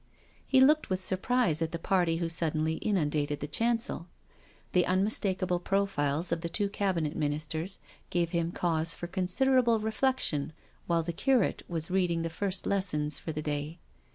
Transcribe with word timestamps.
He 0.47 0.61
looked 0.61 0.89
with 0.89 0.99
surprise 0.99 1.61
at 1.61 1.71
the 1.73 1.77
party 1.77 2.15
who 2.17 2.27
suddenly 2.27 2.77
inundated 2.77 3.39
the 3.39 3.45
chancel. 3.45 4.07
The 4.71 4.87
unmistakable 4.87 5.59
profiles 5.59 6.31
of 6.31 6.41
the 6.41 6.49
two 6.49 6.69
Cabinet 6.69 7.15
Ministers 7.15 7.77
gave 8.09 8.31
him 8.31 8.51
cause 8.51 8.95
for 8.95 9.05
con 9.05 9.27
siderable 9.27 9.83
reflection 9.83 10.53
while 10.87 11.03
the 11.03 11.13
curate 11.13 11.61
was 11.67 11.91
reading 11.91 12.23
the 12.23 12.31
First 12.31 12.65
Lesson 12.65 13.11
for 13.11 13.31
the 13.31 13.43
day. 13.43 13.77